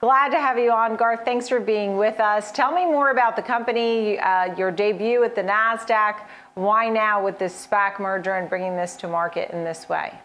Glad 0.00 0.30
to 0.30 0.40
have 0.40 0.58
you 0.58 0.72
on, 0.72 0.96
Garth. 0.96 1.26
Thanks 1.26 1.46
for 1.46 1.60
being 1.60 1.98
with 1.98 2.20
us. 2.20 2.50
Tell 2.52 2.72
me 2.72 2.86
more 2.86 3.10
about 3.10 3.36
the 3.36 3.42
company, 3.42 4.18
uh, 4.18 4.54
your 4.56 4.70
debut 4.70 5.22
at 5.24 5.34
the 5.34 5.42
NASDAQ. 5.42 6.22
Why 6.54 6.88
now 6.88 7.22
with 7.22 7.38
this 7.38 7.66
SPAC 7.66 8.00
merger 8.00 8.32
and 8.32 8.48
bringing 8.48 8.76
this 8.76 8.96
to 8.96 9.08
market 9.08 9.50
in 9.50 9.62
this 9.62 9.90
way? 9.90 10.18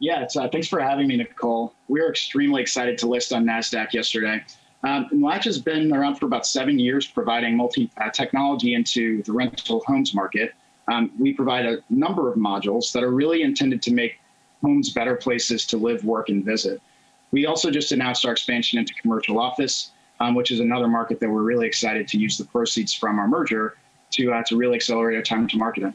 Yeah, 0.00 0.26
uh, 0.36 0.48
thanks 0.48 0.66
for 0.66 0.80
having 0.80 1.06
me, 1.06 1.18
Nicole. 1.18 1.72
We 1.86 2.00
are 2.00 2.10
extremely 2.10 2.60
excited 2.60 2.98
to 2.98 3.06
list 3.06 3.32
on 3.32 3.44
NASDAQ 3.44 3.92
yesterday. 3.92 4.42
Um, 4.82 5.08
Latch 5.12 5.44
has 5.44 5.60
been 5.60 5.92
around 5.92 6.16
for 6.16 6.26
about 6.26 6.44
seven 6.44 6.80
years 6.80 7.06
providing 7.06 7.56
multi 7.56 7.92
uh, 7.96 8.10
technology 8.10 8.74
into 8.74 9.22
the 9.22 9.32
rental 9.32 9.84
homes 9.86 10.14
market. 10.14 10.52
Um, 10.90 11.12
we 11.16 11.32
provide 11.32 11.64
a 11.64 11.78
number 11.90 12.28
of 12.28 12.36
modules 12.36 12.90
that 12.90 13.04
are 13.04 13.12
really 13.12 13.42
intended 13.42 13.82
to 13.82 13.92
make 13.92 14.18
homes 14.62 14.90
better 14.90 15.14
places 15.14 15.64
to 15.66 15.76
live, 15.76 16.02
work, 16.02 16.28
and 16.28 16.44
visit. 16.44 16.82
We 17.30 17.46
also 17.46 17.70
just 17.70 17.92
announced 17.92 18.24
our 18.24 18.32
expansion 18.32 18.78
into 18.78 18.94
commercial 18.94 19.38
office, 19.38 19.90
um, 20.20 20.34
which 20.34 20.50
is 20.50 20.60
another 20.60 20.88
market 20.88 21.20
that 21.20 21.28
we're 21.28 21.42
really 21.42 21.66
excited 21.66 22.08
to 22.08 22.18
use 22.18 22.38
the 22.38 22.44
proceeds 22.44 22.92
from 22.92 23.18
our 23.18 23.28
merger 23.28 23.76
to, 24.12 24.32
uh, 24.32 24.42
to 24.44 24.56
really 24.56 24.76
accelerate 24.76 25.16
our 25.16 25.22
time 25.22 25.46
to 25.48 25.56
market 25.56 25.84
in. 25.84 25.94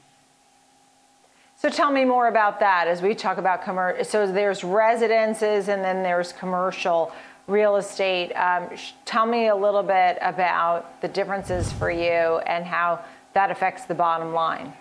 So 1.55 1.69
tell 1.69 1.91
me 1.91 2.03
more 2.03 2.27
about 2.27 2.59
that 2.59 2.87
as 2.87 3.01
we 3.01 3.15
talk 3.15 3.37
about 3.37 3.63
commercial. 3.63 4.03
So 4.03 4.29
there's 4.29 4.63
residences 4.63 5.69
and 5.69 5.83
then 5.83 6.03
there's 6.03 6.33
commercial 6.33 7.11
real 7.47 7.77
estate. 7.77 8.33
Um, 8.33 8.69
tell 9.05 9.25
me 9.25 9.47
a 9.47 9.55
little 9.55 9.83
bit 9.83 10.17
about 10.21 11.01
the 11.01 11.07
differences 11.07 11.71
for 11.71 11.89
you 11.89 12.39
and 12.45 12.65
how 12.65 13.03
that 13.33 13.49
affects 13.49 13.85
the 13.85 13.95
bottom 13.95 14.33
line. 14.33 14.73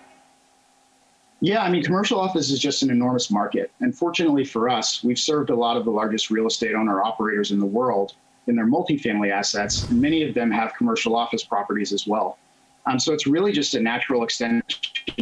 Yeah, 1.42 1.64
I 1.64 1.70
mean, 1.70 1.82
commercial 1.82 2.20
office 2.20 2.51
is 2.51 2.60
just 2.60 2.84
an 2.84 2.91
enormous 2.91 3.28
market. 3.28 3.73
And 3.80 3.92
fortunately 3.92 4.45
for 4.45 4.69
us, 4.69 5.02
we've 5.02 5.19
served 5.19 5.50
a 5.50 5.56
lot 5.56 5.77
of 5.77 5.84
the 5.84 5.91
largest 5.91 6.30
real 6.30 6.46
estate 6.46 6.73
owner 6.73 7.02
operators 7.02 7.50
in 7.50 7.59
the 7.59 7.66
world 7.66 8.12
in 8.46 8.55
their 8.55 8.69
multifamily 8.69 9.33
assets. 9.33 9.91
And 9.91 10.00
many 10.00 10.23
of 10.23 10.36
them 10.36 10.52
have 10.52 10.73
commercial 10.74 11.17
office 11.17 11.42
properties 11.42 11.92
as 11.92 12.06
well. 12.06 12.39
Um, 12.86 13.00
so 13.00 13.12
it's 13.12 13.27
really 13.27 13.50
just 13.50 13.75
a 13.75 13.80
natural 13.80 14.22
extension 14.22 14.62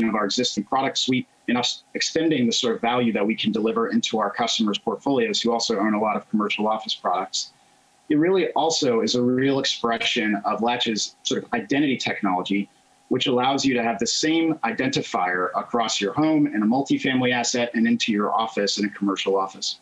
of 0.02 0.14
our 0.14 0.26
existing 0.26 0.64
product 0.64 0.98
suite 0.98 1.26
and 1.48 1.56
us 1.56 1.84
extending 1.94 2.44
the 2.44 2.52
sort 2.52 2.74
of 2.74 2.82
value 2.82 3.14
that 3.14 3.26
we 3.26 3.34
can 3.34 3.50
deliver 3.50 3.88
into 3.88 4.18
our 4.18 4.30
customers' 4.30 4.76
portfolios 4.76 5.40
who 5.40 5.52
also 5.52 5.78
own 5.78 5.94
a 5.94 6.00
lot 6.00 6.16
of 6.16 6.28
commercial 6.28 6.68
office 6.68 6.94
products. 6.94 7.54
It 8.10 8.16
really 8.16 8.48
also 8.48 9.00
is 9.00 9.14
a 9.14 9.22
real 9.22 9.58
expression 9.58 10.38
of 10.44 10.60
Latch's 10.60 11.16
sort 11.22 11.42
of 11.42 11.50
identity 11.54 11.96
technology 11.96 12.68
which 13.10 13.26
allows 13.26 13.64
you 13.64 13.74
to 13.74 13.82
have 13.82 13.98
the 13.98 14.06
same 14.06 14.54
identifier 14.64 15.48
across 15.56 16.00
your 16.00 16.12
home 16.12 16.46
and 16.46 16.62
a 16.62 16.66
multifamily 16.66 17.32
asset 17.32 17.70
and 17.74 17.86
into 17.86 18.12
your 18.12 18.32
office 18.32 18.78
and 18.78 18.88
a 18.88 18.94
commercial 18.94 19.36
office. 19.36 19.80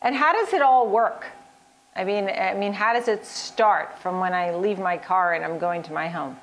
And 0.00 0.14
how 0.14 0.32
does 0.32 0.52
it 0.52 0.62
all 0.62 0.88
work? 0.88 1.26
I 1.96 2.04
mean, 2.04 2.28
I 2.28 2.54
mean, 2.54 2.72
how 2.72 2.92
does 2.92 3.08
it 3.08 3.26
start 3.26 3.98
from 3.98 4.20
when 4.20 4.32
I 4.32 4.54
leave 4.54 4.78
my 4.78 4.96
car 4.96 5.34
and 5.34 5.44
I'm 5.44 5.58
going 5.58 5.82
to 5.82 5.92
my 5.92 6.08
home? 6.08 6.38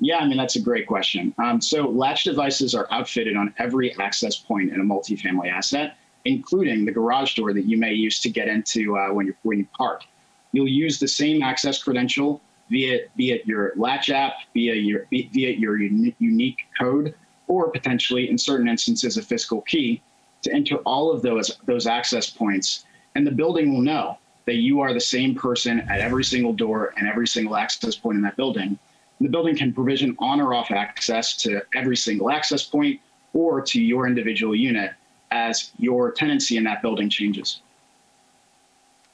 Yeah, 0.00 0.18
I 0.18 0.26
mean, 0.26 0.38
that's 0.38 0.56
a 0.56 0.60
great 0.60 0.88
question. 0.88 1.32
Um, 1.38 1.60
so, 1.60 1.88
latch 1.88 2.24
devices 2.24 2.74
are 2.74 2.88
outfitted 2.90 3.36
on 3.36 3.54
every 3.58 3.96
access 4.00 4.36
point 4.36 4.72
in 4.72 4.80
a 4.80 4.84
multifamily 4.84 5.52
asset, 5.52 5.96
including 6.24 6.84
the 6.84 6.90
garage 6.90 7.34
door 7.34 7.52
that 7.52 7.64
you 7.64 7.76
may 7.76 7.92
use 7.92 8.18
to 8.22 8.28
get 8.30 8.48
into 8.48 8.96
uh, 8.96 9.12
when, 9.12 9.26
you 9.26 9.34
when 9.42 9.58
you 9.58 9.68
park. 9.76 10.02
You'll 10.50 10.68
use 10.68 10.98
the 10.98 11.06
same 11.06 11.42
access 11.42 11.80
credential 11.80 12.40
via 12.70 13.00
be 13.16 13.32
it 13.32 13.46
your 13.46 13.72
latch 13.76 14.10
app, 14.10 14.34
via 14.54 14.74
your 14.74 15.06
via 15.10 15.50
your 15.50 15.76
unique 15.78 16.60
code, 16.78 17.14
or 17.48 17.70
potentially 17.70 18.30
in 18.30 18.38
certain 18.38 18.68
instances 18.68 19.16
a 19.16 19.22
physical 19.22 19.60
key 19.62 20.00
to 20.42 20.52
enter 20.52 20.76
all 20.78 21.10
of 21.10 21.20
those 21.22 21.58
those 21.66 21.86
access 21.86 22.30
points, 22.30 22.84
and 23.14 23.26
the 23.26 23.30
building 23.30 23.74
will 23.74 23.82
know 23.82 24.16
that 24.46 24.56
you 24.56 24.80
are 24.80 24.94
the 24.94 25.00
same 25.00 25.34
person 25.34 25.80
at 25.80 26.00
every 26.00 26.24
single 26.24 26.52
door 26.52 26.94
and 26.96 27.06
every 27.06 27.26
single 27.26 27.56
access 27.56 27.94
point 27.94 28.16
in 28.16 28.22
that 28.22 28.36
building. 28.36 28.78
The 29.20 29.28
building 29.28 29.54
can 29.54 29.72
provision 29.72 30.16
on 30.18 30.40
or 30.40 30.54
off 30.54 30.70
access 30.70 31.36
to 31.38 31.60
every 31.74 31.96
single 31.96 32.30
access 32.30 32.62
point 32.62 33.00
or 33.34 33.60
to 33.60 33.80
your 33.80 34.06
individual 34.06 34.56
unit 34.56 34.92
as 35.30 35.72
your 35.78 36.10
tenancy 36.10 36.56
in 36.56 36.64
that 36.64 36.80
building 36.80 37.10
changes. 37.10 37.60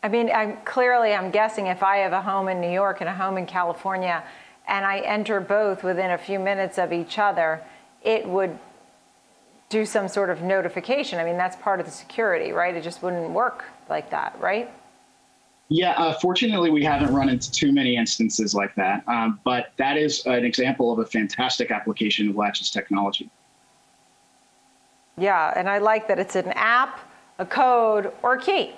I 0.06 0.08
mean, 0.08 0.30
I'm 0.30 0.58
clearly, 0.58 1.14
I'm 1.14 1.32
guessing 1.32 1.66
if 1.66 1.82
I 1.82 1.96
have 1.96 2.12
a 2.12 2.22
home 2.22 2.46
in 2.46 2.60
New 2.60 2.70
York 2.70 3.00
and 3.00 3.10
a 3.10 3.12
home 3.12 3.36
in 3.36 3.44
California, 3.44 4.22
and 4.68 4.86
I 4.86 5.00
enter 5.00 5.40
both 5.40 5.82
within 5.82 6.12
a 6.12 6.18
few 6.18 6.38
minutes 6.38 6.78
of 6.78 6.92
each 6.92 7.18
other, 7.18 7.60
it 8.04 8.24
would 8.24 8.56
do 9.68 9.84
some 9.84 10.06
sort 10.06 10.30
of 10.30 10.42
notification. 10.42 11.18
I 11.18 11.24
mean, 11.24 11.36
that's 11.36 11.56
part 11.56 11.80
of 11.80 11.86
the 11.86 11.92
security, 11.92 12.52
right? 12.52 12.72
It 12.72 12.84
just 12.84 13.02
wouldn't 13.02 13.30
work 13.30 13.64
like 13.90 14.10
that, 14.10 14.38
right? 14.40 14.70
Yeah, 15.70 15.90
uh, 15.94 16.12
fortunately, 16.20 16.70
we 16.70 16.84
haven't 16.84 17.12
run 17.12 17.28
into 17.28 17.50
too 17.50 17.72
many 17.72 17.96
instances 17.96 18.54
like 18.54 18.76
that. 18.76 19.02
Um, 19.08 19.40
but 19.42 19.72
that 19.76 19.96
is 19.96 20.24
an 20.26 20.44
example 20.44 20.92
of 20.92 21.00
a 21.00 21.06
fantastic 21.06 21.72
application 21.72 22.28
of 22.28 22.36
Latch's 22.36 22.70
technology. 22.70 23.28
Yeah, 25.18 25.52
and 25.56 25.68
I 25.68 25.78
like 25.78 26.06
that 26.06 26.20
it's 26.20 26.36
an 26.36 26.52
app, 26.52 27.00
a 27.40 27.44
code, 27.44 28.12
or 28.22 28.34
a 28.34 28.40
key 28.40 28.76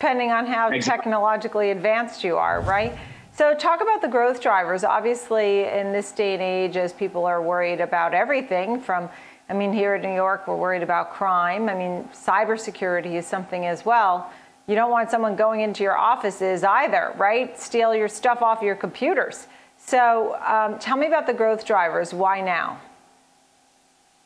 depending 0.00 0.32
on 0.32 0.46
how 0.46 0.70
exactly. 0.70 1.02
technologically 1.02 1.70
advanced 1.72 2.24
you 2.24 2.38
are, 2.38 2.62
right? 2.62 2.96
So, 3.32 3.54
talk 3.54 3.82
about 3.82 4.00
the 4.00 4.08
growth 4.08 4.40
drivers. 4.40 4.82
Obviously, 4.82 5.64
in 5.64 5.92
this 5.92 6.10
day 6.10 6.32
and 6.32 6.42
age, 6.42 6.78
as 6.78 6.94
people 6.94 7.26
are 7.26 7.42
worried 7.42 7.82
about 7.82 8.14
everything 8.14 8.80
from, 8.80 9.10
I 9.50 9.52
mean, 9.52 9.74
here 9.74 9.96
in 9.96 10.02
New 10.02 10.14
York, 10.14 10.48
we're 10.48 10.56
worried 10.56 10.82
about 10.82 11.12
crime. 11.12 11.68
I 11.68 11.74
mean, 11.74 12.08
cybersecurity 12.14 13.12
is 13.16 13.26
something 13.26 13.66
as 13.66 13.84
well. 13.84 14.32
You 14.66 14.74
don't 14.74 14.90
want 14.90 15.10
someone 15.10 15.36
going 15.36 15.60
into 15.60 15.82
your 15.82 15.98
offices 15.98 16.64
either, 16.64 17.12
right? 17.18 17.58
Steal 17.60 17.94
your 17.94 18.08
stuff 18.08 18.40
off 18.40 18.62
your 18.62 18.76
computers. 18.76 19.48
So, 19.76 20.38
um, 20.46 20.78
tell 20.78 20.96
me 20.96 21.08
about 21.08 21.26
the 21.26 21.34
growth 21.34 21.66
drivers. 21.66 22.14
Why 22.14 22.40
now? 22.40 22.80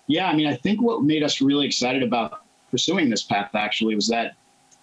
Yeah, 0.07 0.29
I 0.29 0.37
mean, 0.37 0.47
I 0.47 0.55
think 0.55 0.81
what 0.81 1.03
made 1.03 1.25
us 1.25 1.41
really 1.41 1.67
excited 1.67 2.05
about 2.05 2.43
pursuing 2.71 3.11
this 3.11 3.25
path 3.25 3.51
actually 3.57 3.97
was 3.97 4.07
that 4.09 4.37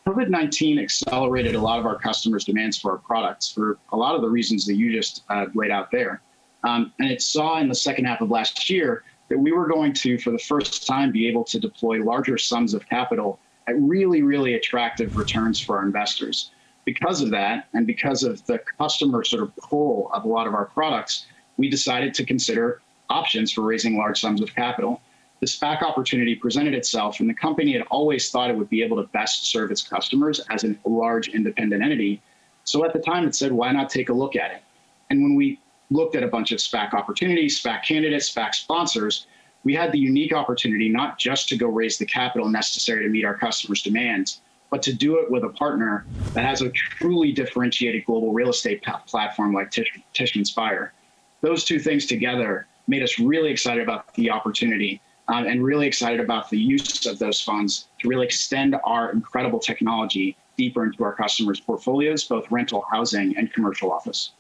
COVID 0.08 0.30
19 0.30 0.80
accelerated 0.80 1.56
a 1.56 1.62
lot 1.62 1.80
of 1.80 1.86
our 1.86 1.98
customers' 1.98 2.46
demands 2.46 2.78
for 2.78 2.92
our 2.92 2.98
products 2.98 3.52
for 3.52 3.78
a 3.92 3.98
lot 3.98 4.16
of 4.16 4.22
the 4.22 4.30
reasons 4.30 4.66
that 4.66 4.76
you 4.76 4.92
just 4.92 5.24
uh, 5.30 5.46
laid 5.54 5.72
out 5.72 5.92
there. 5.92 6.22
Um, 6.64 6.92
and 7.00 7.12
it 7.12 7.22
saw 7.22 7.60
in 7.60 7.68
the 7.68 7.76
second 7.76 8.06
half 8.06 8.22
of 8.22 8.32
last 8.32 8.70
year 8.70 9.04
that 9.30 9.38
we 9.38 9.52
were 9.52 9.68
going 9.68 9.94
to, 9.94 10.18
for 10.18 10.32
the 10.32 10.40
first 10.40 10.88
time, 10.88 11.12
be 11.12 11.28
able 11.28 11.44
to 11.46 11.60
deploy 11.60 12.04
larger 12.04 12.38
sums 12.38 12.74
of 12.74 12.88
capital 12.88 13.40
at 13.68 13.80
really, 13.80 14.22
really 14.22 14.56
attractive 14.56 15.16
returns 15.16 15.60
for 15.60 15.78
our 15.78 15.86
investors. 15.86 16.52
Because 16.84 17.22
of 17.22 17.30
that, 17.30 17.68
and 17.74 17.86
because 17.86 18.24
of 18.24 18.44
the 18.48 18.60
customer 18.80 19.24
sort 19.24 19.44
of 19.44 19.56
pull 19.56 20.10
of 20.14 20.26
a 20.26 20.28
lot 20.28 20.48
of 20.48 20.56
our 20.56 20.66
products, 20.66 21.28
we 21.58 21.70
decided 21.70 22.14
to 22.16 22.26
consider 22.26 22.82
options 23.10 23.52
for 23.52 23.62
raising 23.62 23.98
large 23.98 24.20
sums 24.20 24.42
of 24.42 24.54
capital 24.56 25.02
the 25.42 25.48
SPAC 25.48 25.82
opportunity 25.82 26.36
presented 26.36 26.76
itself, 26.76 27.20
and 27.20 27.28
the 27.28 27.34
company 27.34 27.74
had 27.74 27.82
always 27.90 28.30
thought 28.30 28.52
it 28.52 28.56
would 28.56 28.70
be 28.70 28.84
able 28.84 28.98
to 28.98 29.10
best 29.10 29.52
serve 29.52 29.72
its 29.72 29.82
customers 29.82 30.40
as 30.52 30.64
a 30.64 30.76
large 30.86 31.30
independent 31.30 31.84
entity. 31.84 32.22
So 32.64 32.86
at 32.86 32.94
the 32.94 33.00
time, 33.00 33.28
it 33.28 33.34
said, 33.34 33.52
why 33.52 33.72
not 33.72 33.90
take 33.90 34.10
a 34.10 34.14
look 34.14 34.36
at 34.36 34.52
it? 34.52 34.62
And 35.10 35.24
when 35.24 35.34
we 35.34 35.60
looked 35.90 36.16
at 36.16 36.22
a 36.22 36.28
bunch 36.28 36.52
of 36.52 36.60
SPAC 36.60 36.94
opportunities, 36.94 37.60
SPAC 37.60 37.84
candidates, 37.84 38.32
SPAC 38.32 38.54
sponsors, 38.54 39.26
we 39.64 39.74
had 39.74 39.92
the 39.92 39.98
unique 39.98 40.32
opportunity 40.32 40.90
not 40.90 41.18
just 41.18 41.50
to 41.50 41.58
go 41.58 41.68
raise 41.68 41.98
the 41.98 42.06
capital 42.06 42.48
necessary 42.48 43.04
to 43.04 43.10
meet 43.10 43.26
our 43.26 43.36
customers' 43.36 43.82
demands, 43.82 44.42
but 44.70 44.84
to 44.84 44.94
do 44.94 45.18
it 45.18 45.32
with 45.32 45.44
a 45.44 45.50
partner 45.50 46.06
that 46.34 46.46
has 46.46 46.62
a 46.62 46.70
truly 46.70 47.32
differentiated 47.32 48.06
global 48.06 48.32
real 48.32 48.50
estate 48.52 48.84
platform 49.08 49.54
like 49.54 49.72
Tish, 49.72 49.92
Tishman 50.14 50.46
Speyer. 50.46 50.94
Those 51.42 51.66
two 51.66 51.80
things 51.80 52.06
together 52.06 52.68
made 52.88 53.02
us 53.02 53.18
really 53.18 53.50
excited 53.50 53.82
about 53.82 54.14
the 54.14 54.30
opportunity 54.30 55.02
um, 55.28 55.46
and 55.46 55.64
really 55.64 55.88
excited 55.88 56.20
about 56.20 56.50
the 56.50 56.58
use 56.58 57.06
of 57.06 57.20
those 57.20 57.42
funds 57.42 57.88
to 58.00 58.08
really 58.08 58.26
extend 58.26 58.76
our 58.84 59.12
incredible 59.12 59.60
technology 59.60 60.36
deeper 60.58 60.84
into 60.86 61.04
our 61.04 61.14
customers' 61.14 61.60
portfolios, 61.60 62.24
both 62.24 62.50
rental, 62.52 62.86
housing, 62.92 63.36
and 63.38 63.52
commercial 63.54 63.92
office. 63.92 64.32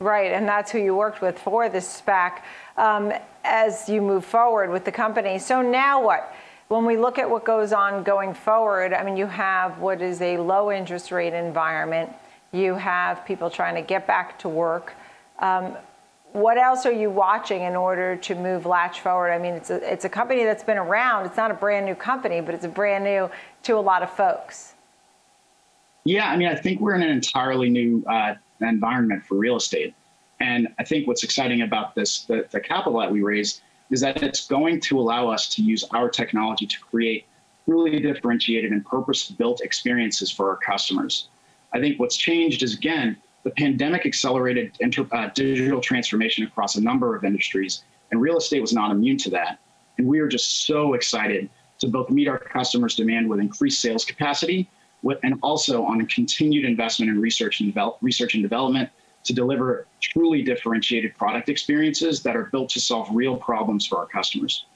Right, 0.00 0.32
and 0.32 0.48
that's 0.48 0.72
who 0.72 0.78
you 0.78 0.96
worked 0.96 1.20
with 1.20 1.38
for 1.38 1.68
this 1.68 2.02
SPAC 2.02 2.40
um, 2.76 3.12
as 3.44 3.88
you 3.88 4.00
move 4.00 4.24
forward 4.24 4.70
with 4.70 4.84
the 4.84 4.90
company. 4.90 5.38
So 5.38 5.62
now 5.62 6.02
what? 6.02 6.34
When 6.68 6.86
we 6.86 6.96
look 6.96 7.18
at 7.18 7.28
what 7.28 7.44
goes 7.44 7.72
on 7.72 8.02
going 8.02 8.34
forward, 8.34 8.94
I 8.94 9.04
mean, 9.04 9.16
you 9.16 9.26
have 9.26 9.78
what 9.78 10.00
is 10.02 10.20
a 10.20 10.38
low 10.38 10.72
interest 10.72 11.12
rate 11.12 11.34
environment. 11.34 12.10
You 12.50 12.74
have 12.74 13.24
people 13.26 13.50
trying 13.50 13.74
to 13.76 13.82
get 13.82 14.06
back 14.06 14.38
to 14.40 14.48
work. 14.48 14.94
Um, 15.38 15.76
what 16.32 16.56
else 16.56 16.86
are 16.86 16.92
you 16.92 17.10
watching 17.10 17.62
in 17.62 17.76
order 17.76 18.16
to 18.16 18.34
move 18.34 18.64
Latch 18.64 19.00
forward? 19.00 19.32
I 19.32 19.38
mean, 19.38 19.54
it's 19.54 19.70
a, 19.70 19.92
it's 19.92 20.04
a 20.04 20.08
company 20.08 20.44
that's 20.44 20.64
been 20.64 20.78
around. 20.78 21.26
It's 21.26 21.36
not 21.36 21.50
a 21.50 21.54
brand 21.54 21.84
new 21.84 21.94
company, 21.94 22.40
but 22.40 22.54
it's 22.54 22.64
a 22.64 22.70
brand 22.70 23.04
new 23.04 23.30
to 23.64 23.76
a 23.76 23.80
lot 23.80 24.02
of 24.02 24.10
folks. 24.10 24.74
Yeah, 26.04 26.30
I 26.30 26.36
mean, 26.36 26.48
I 26.48 26.56
think 26.56 26.80
we're 26.80 26.94
in 26.94 27.02
an 27.02 27.10
entirely 27.10 27.70
new 27.70 28.02
uh, 28.08 28.34
environment 28.60 29.24
for 29.24 29.36
real 29.36 29.56
estate. 29.56 29.94
And 30.40 30.68
I 30.78 30.84
think 30.84 31.06
what's 31.06 31.22
exciting 31.22 31.62
about 31.62 31.94
this, 31.94 32.22
the, 32.22 32.46
the 32.50 32.60
capital 32.60 32.98
that 33.00 33.12
we 33.12 33.22
raised, 33.22 33.60
is 33.90 34.00
that 34.00 34.22
it's 34.22 34.46
going 34.46 34.80
to 34.80 34.98
allow 34.98 35.28
us 35.28 35.48
to 35.54 35.62
use 35.62 35.84
our 35.92 36.08
technology 36.08 36.66
to 36.66 36.80
create 36.80 37.26
really 37.66 38.00
differentiated 38.00 38.72
and 38.72 38.84
purpose 38.84 39.30
built 39.30 39.60
experiences 39.60 40.30
for 40.30 40.48
our 40.48 40.56
customers. 40.56 41.28
I 41.72 41.78
think 41.78 42.00
what's 42.00 42.16
changed 42.16 42.62
is 42.62 42.74
again, 42.74 43.16
the 43.42 43.50
pandemic 43.50 44.06
accelerated 44.06 44.76
inter, 44.80 45.06
uh, 45.12 45.28
digital 45.34 45.80
transformation 45.80 46.44
across 46.44 46.76
a 46.76 46.80
number 46.80 47.16
of 47.16 47.24
industries, 47.24 47.84
and 48.10 48.20
real 48.20 48.36
estate 48.36 48.60
was 48.60 48.72
not 48.72 48.90
immune 48.90 49.16
to 49.18 49.30
that. 49.30 49.58
And 49.98 50.06
we 50.06 50.20
are 50.20 50.28
just 50.28 50.66
so 50.66 50.94
excited 50.94 51.48
to 51.78 51.88
both 51.88 52.10
meet 52.10 52.28
our 52.28 52.38
customers' 52.38 52.94
demand 52.94 53.28
with 53.28 53.40
increased 53.40 53.80
sales 53.80 54.04
capacity, 54.04 54.68
with, 55.02 55.18
and 55.24 55.38
also 55.42 55.84
on 55.84 56.04
continued 56.06 56.64
investment 56.64 57.10
in 57.10 57.20
research 57.20 57.60
and, 57.60 57.74
research 58.00 58.34
and 58.34 58.42
development 58.42 58.88
to 59.24 59.32
deliver 59.32 59.86
truly 60.00 60.42
differentiated 60.42 61.16
product 61.16 61.48
experiences 61.48 62.22
that 62.22 62.36
are 62.36 62.44
built 62.46 62.68
to 62.70 62.80
solve 62.80 63.08
real 63.12 63.36
problems 63.36 63.86
for 63.86 63.98
our 63.98 64.06
customers. 64.06 64.66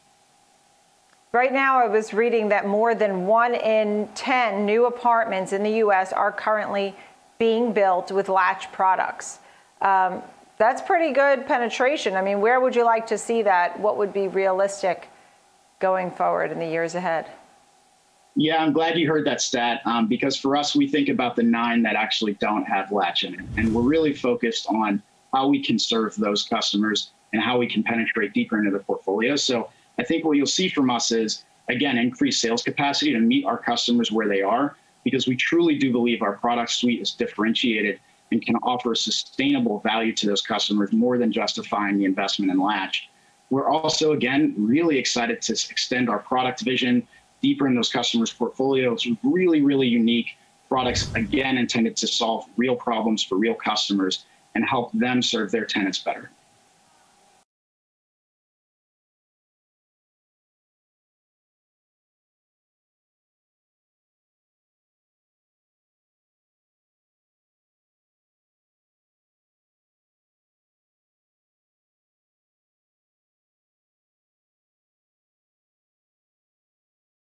Right 1.33 1.53
now, 1.53 1.79
I 1.79 1.89
was 1.89 2.15
reading 2.15 2.49
that 2.49 2.67
more 2.67 2.95
than 2.95 3.27
one 3.27 3.55
in 3.55 4.09
10 4.15 4.65
new 4.65 4.87
apartments 4.87 5.53
in 5.53 5.63
the 5.63 5.71
US 5.85 6.13
are 6.13 6.33
currently 6.33 6.97
being 7.39 7.73
built 7.73 8.11
with 8.11 8.29
latch 8.29 8.71
products. 8.73 9.39
Um, 9.81 10.23
that's 10.59 10.81
pretty 10.81 11.13
good 11.13 11.47
penetration. 11.47 12.15
I 12.15 12.23
mean, 12.23 12.41
where 12.41 12.61
would 12.61 12.75
you 12.75 12.85
like 12.85 13.07
to 13.09 13.19
see 13.19 13.43
that? 13.43 13.79
What 13.79 13.99
would 13.99 14.13
be 14.13 14.29
realistic 14.29 15.09
going 15.81 16.11
forward 16.11 16.51
in 16.51 16.59
the 16.59 16.67
years 16.67 16.95
ahead? 16.95 17.27
Yeah, 18.35 18.63
I'm 18.63 18.73
glad 18.73 18.99
you 18.99 19.09
heard 19.09 19.27
that 19.27 19.41
stat 19.41 19.81
um, 19.87 20.09
because 20.09 20.37
for 20.37 20.57
us, 20.57 20.75
we 20.75 20.87
think 20.89 21.09
about 21.09 21.37
the 21.37 21.43
nine 21.43 21.83
that 21.83 21.97
actually 21.97 22.35
don't 22.35 22.65
have 22.65 22.93
latch 22.93 23.25
in 23.25 23.35
it. 23.35 23.41
And 23.57 23.75
we're 23.75 23.83
really 23.83 24.13
focused 24.13 24.67
on 24.69 25.03
how 25.33 25.49
we 25.49 25.63
can 25.63 25.79
serve 25.79 26.15
those 26.17 26.43
customers 26.43 27.11
and 27.33 27.43
how 27.43 27.59
we 27.59 27.67
can 27.67 27.83
penetrate 27.83 28.33
deeper 28.33 28.59
into 28.59 28.71
the 28.71 28.79
portfolio. 28.79 29.37
So 29.37 29.71
I 29.99 30.05
think 30.05 30.25
what 30.25 30.37
you'll 30.37 30.47
see 30.47 30.69
from 30.69 30.91
us 30.91 31.11
is, 31.13 31.45
again, 31.69 31.99
increased 31.99 32.41
sales 32.41 32.63
capacity 32.63 33.13
to 33.13 33.21
meet 33.21 33.45
our 33.45 33.59
customers 33.59 34.13
where 34.13 34.29
they 34.29 34.43
are 34.43 34.77
because 35.07 35.29
we 35.29 35.37
truly 35.37 35.79
do 35.79 35.93
believe 35.93 36.21
our 36.21 36.33
product 36.33 36.69
suite 36.69 37.01
is 37.01 37.13
differentiated 37.13 38.01
and 38.33 38.45
can 38.45 38.57
offer 38.65 38.93
sustainable 38.93 39.79
value 39.79 40.13
to 40.13 40.27
those 40.27 40.43
customers 40.43 40.93
more 40.93 41.17
than 41.17 41.31
justifying 41.31 41.97
the 41.97 42.05
investment 42.05 42.51
in 42.51 42.59
Latch. 42.59 43.09
We're 43.49 43.71
also, 43.71 44.15
again, 44.15 44.53
really 44.59 44.99
excited 44.99 45.41
to 45.43 45.53
extend 45.53 46.11
our 46.11 46.19
product 46.19 46.63
vision 46.63 47.07
deeper 47.41 47.69
in 47.69 47.77
those 47.77 47.89
customers' 47.89 48.33
portfolios 48.33 49.07
really, 49.23 49.63
really 49.63 49.87
unique 49.87 50.31
products, 50.69 51.13
again, 51.15 51.57
intended 51.57 51.97
to 51.99 52.09
solve 52.09 52.45
real 52.57 52.75
problems 52.75 53.23
for 53.23 53.39
real 53.39 53.55
customers 53.55 54.27
and 54.57 54.69
help 54.69 54.91
them 54.93 55.23
serve 55.23 55.53
their 55.53 55.67
tenants 55.67 56.01
better. 56.01 56.33